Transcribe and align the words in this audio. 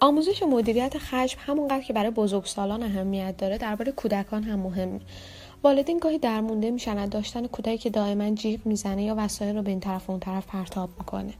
آموزش 0.00 0.42
مدیریت 0.42 0.98
خشم 0.98 1.38
همونقدر 1.46 1.80
که 1.80 1.92
برای 1.92 2.10
بزرگسالان 2.10 2.82
اهمیت 2.82 3.36
داره 3.36 3.58
درباره 3.58 3.92
کودکان 3.92 4.42
هم 4.42 4.58
مهمه 4.58 5.00
والدین 5.62 5.98
گاهی 5.98 6.18
درمونده 6.18 6.70
میشن 6.70 6.98
از 6.98 7.10
داشتن 7.10 7.46
کودکی 7.46 7.78
که 7.78 7.90
دائما 7.90 8.30
جیغ 8.30 8.66
می‌زنه 8.66 9.04
یا 9.04 9.14
وسایل 9.18 9.56
رو 9.56 9.62
به 9.62 9.70
این 9.70 9.80
طرف 9.80 10.08
و 10.08 10.12
اون 10.12 10.20
طرف 10.20 10.46
پرتاب 10.46 10.90
می‌کنه. 10.98 11.34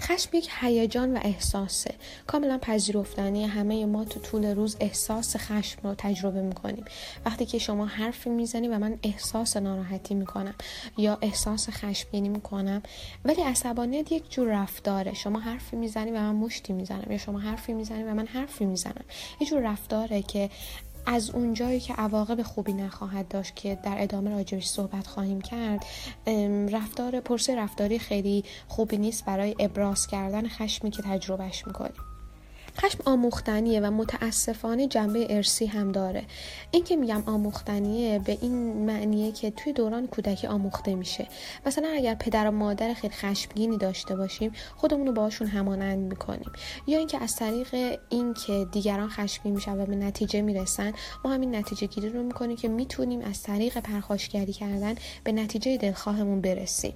خشم 0.00 0.36
یک 0.36 0.48
هیجان 0.60 1.16
و 1.16 1.20
احساسه. 1.22 1.94
کاملا 2.26 2.58
پذیرفتنی 2.58 3.44
همه 3.46 3.86
ما 3.86 4.04
تو 4.04 4.20
طول 4.20 4.54
روز 4.54 4.76
احساس 4.80 5.36
خشم 5.36 5.78
رو 5.82 5.94
تجربه 5.94 6.42
می‌کنیم. 6.42 6.84
وقتی 7.26 7.46
که 7.46 7.58
شما 7.58 7.86
حرفی 7.86 8.30
می‌زنی 8.30 8.68
و 8.68 8.78
من 8.78 8.98
احساس 9.02 9.56
ناراحتی 9.56 10.14
می‌کنم 10.14 10.54
یا 10.96 11.18
احساس 11.22 11.70
خشمگینی 11.70 12.28
می‌کنم 12.28 12.82
ولی 13.24 13.42
عصبانیت 13.42 14.12
یک 14.12 14.30
جور 14.30 14.48
رفتاره. 14.62 15.14
شما 15.14 15.40
حرفی 15.40 15.76
می‌زنی 15.76 16.10
و 16.10 16.14
من 16.14 16.34
مشتی 16.34 16.72
می‌زنم 16.72 17.12
یا 17.12 17.18
شما 17.18 17.38
حرفی 17.38 17.72
می‌زنی 17.72 18.02
و 18.02 18.14
من 18.14 18.26
حرفی 18.26 18.64
می‌زنم. 18.64 19.04
یه 19.40 19.46
جور 19.46 19.60
رفتاره 19.60 20.22
که 20.22 20.50
از 21.10 21.30
اونجایی 21.30 21.80
که 21.80 21.94
عواقب 21.94 22.42
خوبی 22.42 22.72
نخواهد 22.72 23.28
داشت 23.28 23.56
که 23.56 23.78
در 23.84 23.94
ادامه 23.98 24.30
راجبش 24.30 24.66
صحبت 24.66 25.06
خواهیم 25.06 25.40
کرد 25.40 25.84
رفتار 26.72 27.20
پرسه 27.20 27.56
رفتاری 27.56 27.98
خیلی 27.98 28.44
خوبی 28.68 28.98
نیست 28.98 29.24
برای 29.24 29.54
ابراز 29.58 30.06
کردن 30.06 30.48
خشمی 30.48 30.90
که 30.90 31.02
تجربهش 31.02 31.66
می‌کنیم. 31.66 32.17
خشم 32.80 32.98
آموختنیه 33.04 33.80
و 33.80 33.90
متاسفانه 33.90 34.86
جنبه 34.86 35.26
ارسی 35.36 35.66
هم 35.66 35.92
داره. 35.92 36.24
این 36.70 36.84
که 36.84 36.96
میگم 36.96 37.22
آموختنیه 37.26 38.18
به 38.18 38.38
این 38.40 38.86
معنیه 38.86 39.32
که 39.32 39.50
توی 39.50 39.72
دوران 39.72 40.06
کودکی 40.06 40.46
آموخته 40.46 40.94
میشه. 40.94 41.26
مثلا 41.66 41.88
اگر 41.88 42.14
پدر 42.14 42.48
و 42.48 42.50
مادر 42.50 42.94
خیلی 42.94 43.14
خشمگینی 43.14 43.78
داشته 43.78 44.16
باشیم 44.16 44.52
خودمون 44.76 45.06
رو 45.06 45.12
باشون 45.12 45.46
همانند 45.46 45.98
می‌کنیم. 45.98 46.52
یا 46.86 46.98
اینکه 46.98 47.22
از 47.22 47.36
طریق 47.36 47.98
اینکه 48.08 48.66
دیگران 48.72 49.08
خشمگین 49.08 49.54
میشن 49.54 49.80
و 49.80 49.86
به 49.86 49.96
نتیجه 49.96 50.42
می‌رسن 50.42 50.92
ما 51.24 51.32
همین 51.32 51.54
نتیجه 51.54 51.86
گیری 51.86 52.08
رو 52.08 52.22
می‌کنیم 52.22 52.56
که 52.56 52.68
می‌تونیم 52.68 53.20
از 53.20 53.42
طریق 53.42 53.78
پرخاشگری 53.78 54.52
کردن 54.52 54.94
به 55.24 55.32
نتیجه 55.32 55.76
دلخواهمون 55.76 56.40
برسیم. 56.40 56.94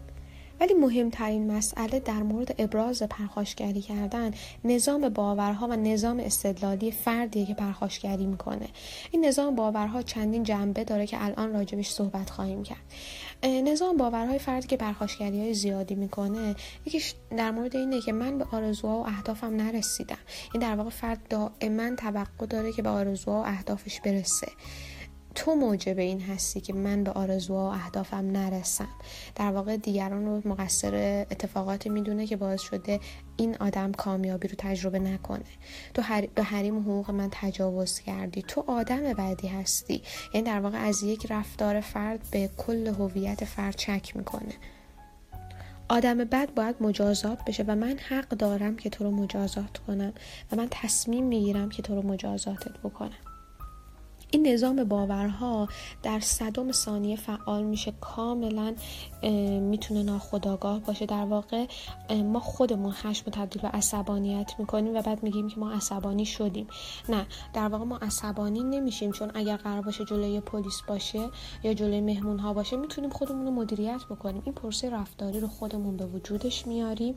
ولی 0.62 0.74
مهمترین 0.74 1.52
مسئله 1.52 2.00
در 2.00 2.22
مورد 2.22 2.54
ابراز 2.58 3.02
پرخاشگری 3.02 3.80
کردن 3.80 4.30
نظام 4.64 5.08
باورها 5.08 5.68
و 5.68 5.72
نظام 5.72 6.20
استدلالی 6.20 6.90
فردیه 6.90 7.46
که 7.46 7.54
پرخاشگری 7.54 8.26
می‌کنه. 8.26 8.68
این 9.10 9.24
نظام 9.24 9.54
باورها 9.54 10.02
چندین 10.02 10.42
جنبه 10.42 10.84
داره 10.84 11.06
که 11.06 11.24
الان 11.24 11.52
راجبش 11.52 11.90
صحبت 11.90 12.30
خواهیم 12.30 12.62
کرد. 12.62 12.78
نظام 13.44 13.96
باورهای 13.96 14.38
فردی 14.38 14.68
که 14.68 14.76
پرخاشگری 14.76 15.40
های 15.40 15.54
زیادی 15.54 15.94
می‌کنه 15.94 16.54
یکیش 16.86 17.14
در 17.36 17.50
مورد 17.50 17.76
اینه 17.76 18.00
که 18.00 18.12
من 18.12 18.38
به 18.38 18.46
آرزوها 18.52 18.98
و 18.98 19.06
اهدافم 19.06 19.56
نرسیدم. 19.56 20.18
این 20.54 20.62
در 20.62 20.76
واقع 20.76 20.90
فرد 20.90 21.28
دائما 21.30 21.96
توقع 21.96 22.46
داره 22.46 22.72
که 22.72 22.82
به 22.82 22.88
آرزوها 22.88 23.40
و 23.40 23.46
اهدافش 23.46 24.00
برسه. 24.00 24.48
تو 25.34 25.54
موجب 25.54 25.98
این 25.98 26.20
هستی 26.20 26.60
که 26.60 26.72
من 26.72 27.04
به 27.04 27.10
آرزوها 27.10 27.70
و 27.70 27.72
اهدافم 27.72 28.30
نرسم. 28.30 28.88
در 29.34 29.52
واقع 29.52 29.76
دیگران 29.76 30.26
رو 30.26 30.42
مقصر 30.44 31.26
اتفاقاتی 31.30 31.88
می‌دونه 31.88 32.26
که 32.26 32.36
باعث 32.36 32.60
شده 32.60 33.00
این 33.36 33.56
آدم 33.60 33.92
کامیابی 33.92 34.48
رو 34.48 34.54
تجربه 34.58 34.98
نکنه. 34.98 35.44
تو 35.94 36.02
به 36.34 36.42
حریم 36.42 36.78
حقوق 36.78 37.10
من 37.10 37.28
تجاوز 37.32 37.98
کردی. 37.98 38.42
تو 38.42 38.64
آدم 38.66 39.12
بعدی 39.12 39.48
هستی. 39.48 40.02
یعنی 40.34 40.46
در 40.46 40.60
واقع 40.60 40.78
از 40.78 41.02
یک 41.02 41.26
رفتار 41.30 41.80
فرد 41.80 42.20
به 42.30 42.50
کل 42.56 42.86
هویت 42.86 43.44
فرد 43.44 43.76
چک 43.76 44.16
می‌کنه. 44.16 44.54
آدم 45.88 46.18
بد 46.18 46.54
باید 46.54 46.76
مجازات 46.80 47.44
بشه 47.44 47.64
و 47.66 47.74
من 47.74 47.98
حق 48.08 48.28
دارم 48.28 48.76
که 48.76 48.90
تو 48.90 49.04
رو 49.04 49.10
مجازات 49.10 49.78
کنم 49.86 50.12
و 50.52 50.56
من 50.56 50.68
تصمیم 50.70 51.24
می‌گیرم 51.24 51.68
که 51.68 51.82
تو 51.82 51.94
رو 51.94 52.02
مجازاتت 52.08 52.78
بکنم. 52.84 53.31
این 54.34 54.46
نظام 54.46 54.84
باورها 54.84 55.68
در 56.02 56.20
صدم 56.20 56.72
ثانیه 56.72 57.16
فعال 57.16 57.62
میشه. 57.62 57.92
کاملا 58.00 58.74
می‌تونه 59.60 60.02
ناخداگاه 60.02 60.80
باشه. 60.80 61.06
در 61.06 61.24
واقع 61.24 61.66
ما 62.24 62.40
خودمون 62.40 62.92
خشم 62.92 63.30
تبدیل 63.30 63.62
به 63.62 63.68
عصبانیت 63.68 64.54
می‌کنیم 64.58 64.96
و 64.96 65.02
بعد 65.02 65.22
میگیم 65.22 65.48
که 65.48 65.60
ما 65.60 65.72
عصبانی 65.72 66.24
شدیم. 66.24 66.66
نه 67.08 67.26
در 67.54 67.68
واقع 67.68 67.84
ما 67.84 67.96
عصبانی 67.96 68.62
نمیشیم. 68.62 69.12
چون 69.12 69.30
اگر 69.34 69.56
قرار 69.56 69.82
باشه 69.82 70.04
جلوی 70.04 70.40
پلیس 70.40 70.82
باشه 70.88 71.28
یا 71.62 71.74
جلوی 71.74 72.00
مهمون 72.00 72.38
ها 72.38 72.54
باشه 72.54 72.76
می‌تونیم 72.76 73.10
خودمون 73.10 73.46
رو 73.46 73.50
مدیریت 73.50 74.00
بکنیم. 74.10 74.42
این 74.44 74.54
پرسه 74.54 74.90
رفتاری 74.90 75.40
رو 75.40 75.48
خودمون 75.48 75.96
به 75.96 76.06
وجودش 76.06 76.66
میاریم. 76.66 77.14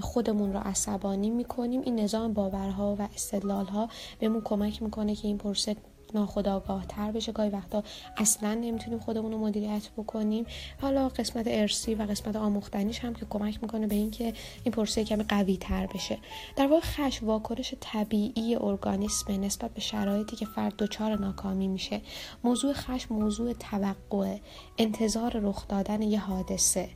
خودمون 0.00 0.52
رو 0.52 0.58
عصبانی 0.58 1.30
می‌کنیم. 1.30 1.80
این 1.80 2.00
نظام 2.00 2.32
باورها 2.32 2.96
و 2.98 3.08
استدلال 3.14 3.66
ها 3.66 3.88
بهمون 4.18 4.42
کمک 4.44 4.82
می‌کنه 4.82 5.14
که 5.14 5.28
این 5.28 5.38
پرسه 5.38 5.76
ناخداگاه 6.16 6.86
تر 6.86 7.12
بشه. 7.12 7.32
گاهی 7.32 7.50
وقتا 7.50 7.82
اصلا 8.16 8.54
نمی‌تونیم 8.54 8.98
خودمون 8.98 9.32
رو 9.32 9.38
مدیریت 9.38 9.88
بکنیم. 9.96 10.46
حالا 10.80 11.08
قسمت 11.08 11.44
ارسی 11.48 11.94
و 11.94 12.02
قسمت 12.02 12.36
آموختنیش 12.36 12.98
هم 12.98 13.14
که 13.14 13.26
کمک 13.30 13.62
می‌کنه 13.62 13.86
به 13.86 13.94
اینکه 13.94 14.32
این 14.64 14.72
پرسه 14.72 15.04
کمی 15.04 15.22
قوی 15.22 15.56
تر 15.56 15.86
بشه. 15.86 16.18
در 16.56 16.66
واقع 16.66 16.80
خشم 16.80 17.26
واکنش 17.26 17.74
طبیعی 17.80 18.56
ارگانیسم 18.60 19.44
نسبت 19.44 19.70
به 19.70 19.80
شرایطی 19.80 20.36
که 20.36 20.46
فرد 20.46 20.76
دچار 20.76 21.18
ناکامی 21.18 21.68
میشه. 21.68 22.00
موضوع 22.44 22.72
خشم 22.72 23.14
موضوع 23.14 23.52
توقع 23.52 24.38
انتظار 24.78 25.40
رخ 25.40 25.68
دادن 25.68 26.02
یه 26.02 26.20
حادثه 26.20 26.88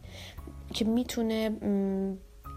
که 0.74 0.84
می‌تونه 0.84 1.50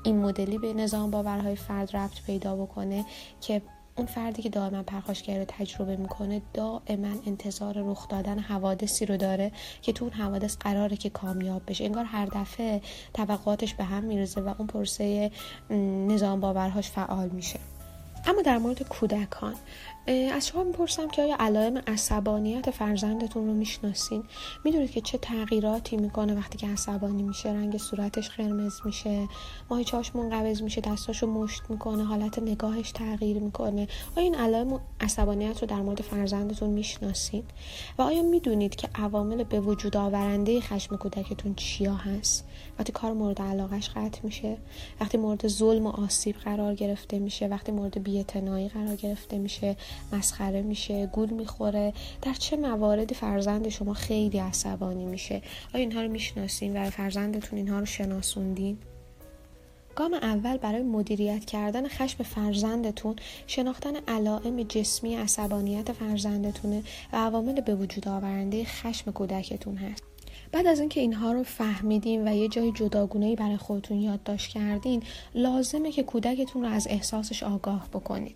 این 0.05 0.17
مدلی 0.17 0.57
به 0.57 0.73
نظام 0.73 1.11
باورهای 1.11 1.55
فرد 1.55 1.95
ربط 1.95 2.25
پیدا 2.25 2.55
بکنه 2.55 3.05
که 3.41 3.61
اون 3.95 4.07
فردی 4.07 4.41
که 4.41 4.49
دائما 4.49 4.83
پرخاشگری 4.83 5.39
رو 5.39 5.45
تجربه 5.47 5.95
می‌کنه 5.95 6.41
دائما 6.53 7.15
انتظار 7.27 7.73
رخ 7.77 8.07
دادن 8.07 8.39
حوادثی 8.39 9.05
رو 9.05 9.17
داره 9.17 9.51
که 9.81 9.93
تو 9.93 10.05
اون 10.05 10.13
حوادث 10.13 10.57
قراره 10.57 10.97
که 10.97 11.09
کامیاب 11.09 11.61
بشه. 11.67 11.85
انگار 11.85 12.05
هر 12.05 12.25
دفعه 12.25 12.81
توقعاتش 13.13 13.73
به 13.73 13.83
هم 13.83 14.03
میرزه 14.03 14.41
و 14.41 14.53
اون 14.57 14.67
پرسه 14.67 15.31
نظام 16.07 16.39
باورهاش 16.39 16.89
فعال 16.89 17.29
میشه. 17.29 17.59
اما 18.25 18.41
در 18.41 18.57
مورد 18.57 18.83
کودکان 18.83 19.55
از 20.07 20.47
شما 20.47 20.63
می‌پرسم 20.63 21.07
که 21.07 21.21
آیا 21.21 21.35
علائم 21.39 21.77
عصبانیت 21.87 22.71
فرزندتون 22.71 23.47
رو 23.47 23.53
می‌شناسین؟ 23.53 24.23
می‌دونید 24.65 24.91
که 24.91 25.01
چه 25.01 25.17
تغییراتی 25.17 25.97
می‌کنه 25.97 26.33
وقتی 26.35 26.57
که 26.57 26.67
عصبانی 26.67 27.23
میشه 27.23 27.49
رنگ 27.49 27.77
صورتش 27.77 28.29
قرمز 28.29 28.79
میشه 28.85 29.27
ماهیچهاش 29.69 30.15
منقبض 30.15 30.61
میشه 30.61 30.81
دستاشو 30.81 31.27
مشت 31.27 31.61
می‌کنه 31.69 32.03
حالت 32.03 32.39
نگاهش 32.39 32.91
تغییر 32.91 33.39
می‌کنه. 33.39 33.87
آیا 34.15 34.23
این 34.25 34.35
علائم 34.35 34.79
عصبانیت 35.01 35.61
رو 35.61 35.67
در 35.67 35.81
مورد 35.81 36.01
فرزندتون 36.01 36.69
می‌شناسین؟ 36.69 37.43
و 37.97 38.01
آیا 38.01 38.23
می‌دونید 38.23 38.75
که 38.75 38.89
عوامل 38.95 39.43
به 39.43 39.59
وجود 39.59 39.97
آورنده 39.97 40.61
خشم 40.61 40.97
کودکتون 40.97 41.55
چیا 41.55 41.93
هست؟ 41.93 42.45
وقتی 42.79 42.91
کار 42.91 43.13
مورد 43.13 43.41
علاقش 43.41 43.89
قطع 43.89 44.19
میشه 44.23 44.57
وقتی 45.01 45.17
مورد 45.17 45.47
ظلم 45.47 45.85
و 45.85 45.89
آسیب 45.89 46.35
قرار 46.35 46.75
گرفته 46.75 47.19
میشه 47.19 47.47
وقتی 47.47 47.71
مورد 47.71 48.03
بیاعتنایی 48.03 48.69
قرار 48.69 48.95
گرفته 48.95 49.37
میشه 49.37 49.75
مسخره 50.11 50.61
میشه 50.61 51.05
گول 51.05 51.29
می‌خوره. 51.29 51.93
در 52.21 52.33
چه 52.33 52.57
مواردی 52.57 53.15
فرزند 53.15 53.69
شما 53.69 53.93
خیلی 53.93 54.39
عصبانی 54.39 55.05
میشه؟ 55.05 55.41
آیا 55.73 55.83
اینها 55.83 56.01
رو 56.01 56.11
می‌شناسین 56.11 56.77
و 56.77 56.89
فرزندتون 56.89 57.59
اینها 57.59 57.79
رو 57.79 57.85
شناسوندین؟ 57.85 58.77
گام 59.95 60.13
اول 60.13 60.57
برای 60.57 60.81
مدیریت 60.81 61.45
کردن 61.45 61.87
خشم 61.87 62.23
فرزندتون 62.23 63.15
شناختن 63.47 63.95
علائم 64.07 64.63
جسمی 64.63 65.15
عصبانیت 65.15 65.91
فرزندتونه 65.91 66.83
و 67.13 67.17
عوامل 67.17 67.61
به 67.61 67.75
وجود 67.75 68.07
آورنده 68.07 68.63
خشم 68.63 69.11
کودکتون 69.11 69.75
هست. 69.75 70.03
بعد 70.51 70.67
از 70.67 70.79
اینکه 70.79 71.01
اینها 71.01 71.31
رو 71.31 71.43
فهمیدین 71.43 72.27
و 72.27 72.35
یه 72.35 72.47
جای 72.47 72.71
جداگونه 72.71 73.35
برای 73.35 73.57
خودتون 73.57 73.97
یادداشت 73.97 74.51
کردین 74.51 75.03
لازمه 75.35 75.91
که 75.91 76.03
کودکتون 76.03 76.61
رو 76.61 76.69
از 76.69 76.87
احساسش 76.89 77.43
آگاه 77.43 77.87
بکنید. 77.93 78.35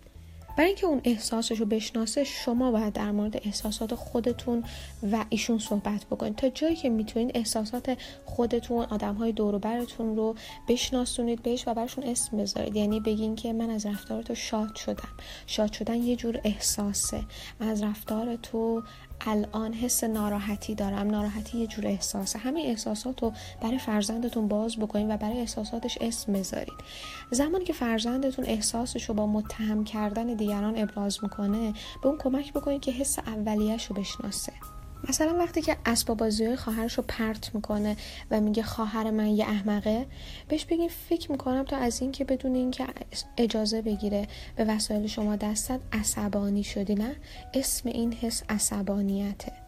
برای 0.58 0.68
اینکه 0.68 0.88
اون 0.88 1.02
احساسش 1.04 1.60
رو 1.60 1.66
بشناسه 1.66 2.24
شما 2.24 2.72
باید 2.72 2.94
در 2.94 3.12
مورد 3.12 3.36
احساسات 3.46 3.96
خودتون 3.96 4.64
و 5.12 5.26
ایشون 5.30 5.60
صحبت 5.60 6.06
بکنید. 6.06 6.36
تا 6.36 6.50
جایی 6.50 6.76
که 6.76 6.90
می‌تونید 6.90 7.32
احساسات 7.36 7.98
خودتون 8.26 8.86
آدم 8.86 9.16
های 9.16 9.32
براتون 9.62 10.16
رو 10.16 10.36
بشناسونید 10.68 11.42
بهش 11.42 11.68
و 11.68 11.74
برشون 11.74 12.04
اسم 12.04 12.38
بذارید. 12.38 12.76
یعنی 12.76 13.00
بگین 13.00 13.36
که 13.36 13.54
من 13.54 13.70
از 13.70 13.86
رفتار 13.86 14.24
تو 14.24 14.36
شاد 14.36 14.76
شدم. 14.76 15.10
شاد 15.48 15.74
شدن 15.74 15.96
یه 15.96 16.16
جور 16.16 16.42
احساسه. 16.44 17.24
من 17.60 17.68
از 17.68 17.84
رفتار 17.84 18.36
تو 18.36 18.84
الان 19.22 19.74
حس 19.74 20.04
ناراحتی 20.04 20.76
دارم. 20.76 21.08
ناراحتی 21.08 21.58
یه 21.58 21.68
جور 21.68 21.88
احساسه. 21.88 22.40
همه 22.40 22.60
احساسات 22.60 23.24
رو 23.24 23.34
برای 23.62 23.80
فرزندتون 23.80 24.48
باز 24.48 24.78
بکنید 24.78 25.10
و 25.10 25.18
برای 25.18 25.40
احساساتش 25.40 25.98
اسم 26.02 26.34
بذارید 26.34 26.74
زمانی 27.32 27.66
که 27.66 27.74
فرزندتون 27.74 28.46
احساسش 28.46 29.04
رو 29.04 29.14
با 29.16 29.28
متهم 29.28 29.84
کردن 29.84 30.34
دیگران 30.34 30.78
ابراز 30.78 31.20
می‌کنه 31.24 31.74
به 32.04 32.10
اون 32.10 32.18
کمک 32.18 32.54
بکنید 32.54 32.82
که 32.82 32.92
حس 32.92 33.20
اولیش 33.20 33.86
رو 33.86 33.96
بشناسه. 33.96 34.54
مثلا 35.10 35.38
وقتی 35.38 35.62
که 35.62 35.78
اسباب 35.86 36.18
بازی 36.18 36.56
خواهرش 36.56 36.94
رو 36.94 37.04
پرت 37.08 37.56
می‌کنه 37.56 37.98
و 38.32 38.42
میگه 38.42 38.64
خواهر 38.64 39.12
من 39.12 39.28
یه 39.28 39.46
احمقه 39.46 40.06
بهش 40.48 40.66
بگین 40.66 40.90
فکر 41.10 41.32
می‌کنم 41.32 41.64
تو 41.64 41.76
از 41.76 42.02
اینکه 42.02 42.26
بدون 42.26 42.56
اینکه 42.56 42.86
اجازه 43.38 43.82
بگیره 43.82 44.28
به 44.56 44.66
وسایل 44.66 45.08
شما 45.08 45.36
دستت 45.36 45.80
عصبانی 45.94 46.64
شدی 46.64 46.96
نه؟ 46.96 47.16
اسم 47.54 47.90
این 47.90 48.14
حس 48.14 48.44
عصبانیته. 48.50 49.67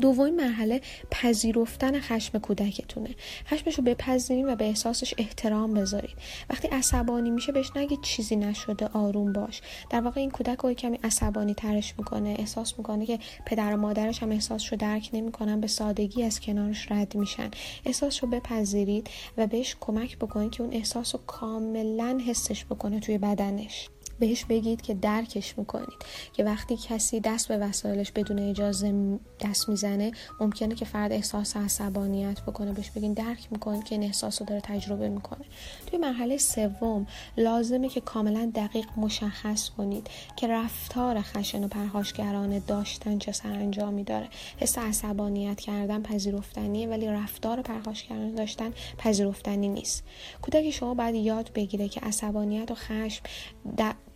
دومین 0.00 0.36
مرحله 0.36 0.80
پذیرفتن 1.10 2.00
خشم 2.00 2.38
کودکتونه. 2.38 3.10
خشمش 3.46 3.74
رو 3.74 3.84
بپذیرین 3.84 4.48
و 4.48 4.56
به 4.56 4.64
احساسش 4.64 5.14
احترام 5.18 5.74
بذارید 5.74 6.16
وقتی 6.50 6.68
عصبانی 6.68 7.30
میشه 7.30 7.52
بهش 7.52 7.70
نگید 7.76 8.00
چیزی 8.02 8.36
نشده 8.36 8.86
آروم 8.86 9.32
باش. 9.32 9.60
در 9.90 10.00
واقع 10.00 10.20
این 10.20 10.30
کودک 10.30 10.58
رو 10.58 10.74
کمی 10.74 10.98
عصبانی 11.04 11.54
ترش 11.54 11.94
می‌کنه 11.98 12.36
احساس 12.38 12.78
می‌کنه 12.78 13.06
که 13.06 13.18
پدر 13.46 13.74
و 13.74 13.76
مادرش 13.76 14.22
هم 14.22 14.30
احساس 14.30 14.72
رو 14.72 14.78
درک 14.78 15.10
نمی‌کنن 15.12 15.60
به 15.60 15.66
سادگی 15.66 16.22
از 16.22 16.40
کنارش 16.40 16.92
رد 16.92 17.14
میشن. 17.14 17.50
احساس 17.84 18.24
رو 18.24 18.30
بپذیرید 18.30 19.10
و 19.36 19.46
بهش 19.46 19.76
کمک 19.80 20.18
بکنید 20.18 20.50
که 20.50 20.62
اون 20.62 20.72
احساس 20.72 21.14
رو 21.14 21.20
کاملا 21.26 22.20
حسش 22.26 22.64
بکنه 22.64 23.00
توی 23.00 23.18
بدنش. 23.18 23.88
بهش 24.18 24.44
بگید 24.44 24.82
که 24.82 24.94
درکش 24.94 25.58
می‌کنید. 25.58 25.98
که 26.32 26.44
وقتی 26.44 26.76
کسی 26.76 27.20
دست 27.20 27.48
به 27.48 27.58
وسایلش 27.58 28.12
بدون 28.12 28.38
اجازه 28.38 29.18
دست 29.40 29.68
می‌زنه 29.68 30.12
ممکنه 30.40 30.74
که 30.74 30.84
فرد 30.84 31.12
احساس 31.12 31.56
عصبانیت 31.56 32.40
بکنه 32.40 32.72
بهش 32.72 32.90
بگین 32.90 33.12
درک 33.12 33.48
می‌کنید 33.50 33.84
که 33.84 33.94
این 33.94 34.04
احساس 34.04 34.42
رو 34.42 34.46
داره 34.46 34.60
تجربه 34.60 35.08
می‌کنه. 35.08 35.44
توی 35.86 35.98
مرحله 35.98 36.38
سوم 36.38 37.06
لازمه 37.36 37.88
که 37.88 38.00
کاملا 38.00 38.52
دقیق 38.54 38.86
مشخص 38.96 39.68
کنید 39.68 40.10
که 40.36 40.48
رفتار 40.48 41.20
خشن 41.20 41.64
و 41.64 41.68
پرهاشگرانه 41.68 42.60
داشتن 42.60 43.18
چه 43.18 43.32
سرانجامی 43.32 44.04
داره. 44.04 44.28
حس 44.56 44.78
عصبانیت 44.78 45.60
کردن 45.60 46.02
پذیرفتنیه 46.02 46.88
ولی 46.88 47.06
رفتار 47.06 47.62
پرهاشگرانه 47.62 48.32
داشتن 48.32 48.72
پذیرفتنی 48.98 49.68
نیست. 49.68 50.04
کودک 50.42 50.70
شما 50.70 50.94
باید 50.94 51.14
یاد 51.14 51.50
بگیره 51.54 51.88
که 51.88 52.00
عصبانیت 52.00 52.70
و 52.70 52.74
خشم 52.74 53.22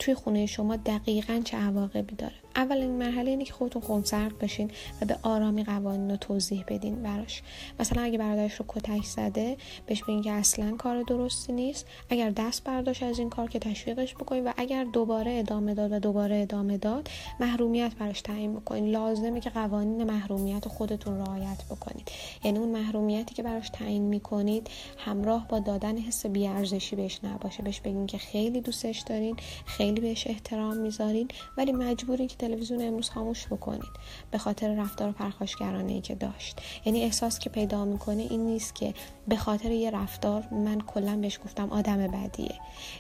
توی 0.01 0.15
خونه 0.15 0.47
شما 0.47 0.77
دقیقا 0.77 1.43
چه 1.45 1.57
عواقبی 1.57 2.15
داره. 2.17 2.35
اولین 2.57 2.91
مرحله 2.91 3.31
اینه 3.31 3.45
که 3.45 3.53
خودتون 3.53 3.83
خونسرد 3.83 4.39
بشین 4.39 4.71
و 5.03 5.05
به 5.05 5.17
آرامی 5.23 5.65
قوانین 5.65 6.11
رو 6.11 6.17
توضیح 6.17 6.65
بدین 6.69 7.03
براش. 7.03 7.43
مثلا 7.81 8.03
اگه 8.03 8.19
برادرش 8.19 8.55
رو 8.55 8.65
کتک 8.69 9.05
زده 9.05 9.57
بهش 9.87 10.03
بگین 10.03 10.23
که 10.23 10.33
اصلا 10.33 10.77
کار 10.77 11.03
درستی 11.03 11.53
نیست. 11.53 11.87
اگر 12.11 12.31
دست 12.31 12.65
برداشت 12.65 13.03
از 13.03 13.19
این 13.19 13.31
کار 13.31 13.49
که 13.49 13.59
تشویقش 13.59 14.15
بکنین 14.15 14.45
و 14.45 14.53
اگر 14.57 14.85
دوباره 14.85 15.33
ادامه 15.33 15.75
داد 15.75 15.93
و 15.93 15.99
دوباره 15.99 16.37
ادامه 16.37 16.79
داد 16.79 17.09
محرومیت 17.41 17.93
براش 17.99 18.21
تعیین 18.21 18.55
بکنین. 18.55 18.91
لازمه 18.91 19.41
که 19.41 19.51
قوانین 19.51 20.05
محرومیت 20.05 20.69
خودتون 20.69 21.19
رعایت 21.19 21.65
بکنید 21.71 22.09
یعنی 22.45 22.59
اون 22.59 22.69
محرومیتی 22.69 23.35
که 23.35 23.43
براش 23.43 23.71
تعیین 23.71 24.03
می‌کنید 24.03 24.71
همراه 24.99 25.49
با 25.49 25.59
دادن 25.59 25.99
حس 25.99 26.27
بیارزشی 26.27 26.97
بهش 26.97 27.21
نباشه. 27.25 27.63
بهش 27.63 27.81
بگین 27.81 28.07
که 28.07 28.19
خیلی 28.19 28.61
دوستش 28.61 29.01
دارین 29.01 29.37
خیلی 29.67 30.01
بهش 30.01 30.27
احترام 30.27 30.77
می‌ذارین 30.77 31.29
ولی 31.57 31.73
مجبورین 31.73 32.29
تلویزیون 32.41 32.83
امروز 32.83 33.11
خاموش 33.11 33.47
بکنید. 33.47 33.93
به 34.31 34.39
خاطر 34.39 34.75
رفتار 34.75 35.13
پرخاشگرانه 35.13 35.93
ای 35.93 36.01
که 36.01 36.15
داشت. 36.15 36.61
یعنی 36.85 37.03
احساس 37.03 37.39
که 37.39 37.51
پیدا 37.51 37.85
می‌کنه 37.85 38.23
این 38.31 38.47
نیست 38.47 38.75
که 38.75 38.95
به 39.29 39.37
خاطر 39.37 39.71
یه 39.71 39.91
رفتار 39.91 40.49
من 40.51 40.81
کلا 40.81 41.17
بهش 41.17 41.41
گفتم 41.45 41.71
آدم 41.71 42.07
بدیه. 42.07 42.55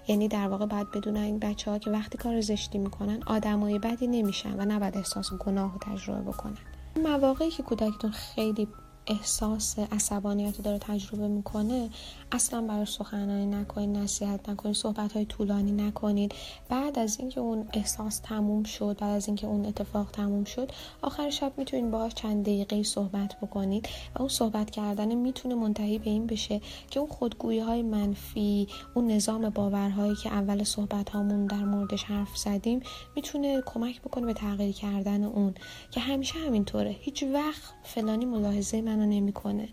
یعنی 0.09 0.29
در 0.29 0.49
واقع 0.49 0.67
باید 0.67 0.91
بدون 0.91 1.17
این 1.17 1.39
بچه 1.39 1.71
ها 1.71 1.79
که 1.79 1.91
وقتی 1.91 2.19
کار 2.19 2.41
زشتی 2.41 2.79
می‌کنن 2.79 3.23
آدمای 3.27 3.79
بدی 3.79 4.07
نمیشن 4.07 4.61
و 4.61 4.65
نباید 4.65 4.97
احساس 4.97 5.33
گناه 5.33 5.75
و 5.75 5.79
تجربه 5.79 6.21
بکنن. 6.21 6.59
مواقعی 6.97 7.51
که 7.51 7.63
کودکتون 7.63 8.11
خیلی 8.11 8.69
احساس 9.07 9.79
عصبانیت 9.79 10.57
رو 10.57 10.63
داره 10.63 10.79
تجربه 10.79 11.29
می‌کنه 11.29 11.89
اصلا 12.33 12.61
برای 12.63 12.87
سخنرانی 12.87 13.47
نکنید 13.47 13.97
نصیحت 13.97 14.49
نکنید 14.49 14.75
صحبت 14.75 15.13
های 15.13 15.25
طولانی 15.25 15.73
نکنید. 15.73 16.35
بعد 16.69 16.99
از 16.99 17.21
اینکه 17.21 17.41
اون 17.41 17.69
احساس 17.73 18.19
تموم 18.19 18.63
شد 18.63 18.97
بعد 19.01 19.17
از 19.17 19.27
اینکه 19.27 19.47
اون 19.47 19.67
اتفاق 19.67 20.11
تموم 20.11 20.45
شد 20.45 20.73
آخر 21.03 21.31
شب 21.31 21.53
می‌تونید 21.57 21.91
باهاش 21.91 22.15
چند 22.15 22.43
دقیقه 22.43 22.83
صحبت 22.83 23.37
بکنید 23.43 23.89
و 24.15 24.19
اون 24.19 24.29
صحبت 24.29 24.71
کردن 24.71 25.15
می‌تونه 25.15 25.55
منتهی 25.55 25.99
به 25.99 26.11
این 26.11 26.27
بشه 26.27 26.61
که 26.91 27.01
اون 27.01 27.09
خودگویی 27.09 27.61
های 27.61 27.83
منفی 27.83 28.69
اون 28.95 29.11
نظام 29.11 29.51
باورهایی 29.51 30.15
که 30.15 30.33
اول 30.33 30.65
صحبت 30.65 31.11
هامون 31.11 31.47
در 31.47 31.65
موردش 31.65 32.05
حرف 32.05 32.37
زدیم 32.37 32.81
می‌تونه 33.17 33.63
کمک 33.67 34.03
بکنه 34.03 34.27
به 34.27 34.35
تغییر 34.35 34.75
کردن 34.75 35.25
اون. 35.25 35.55
که 35.91 36.01
همیشه 36.01 36.39
همینطوره. 36.39 36.97
هیچ 37.01 37.23
وقت 37.23 37.63
فلانی 37.83 38.25
ملاحظه 38.25 38.81
منو 39.01 39.11
نمی‌کنه. 39.11 39.69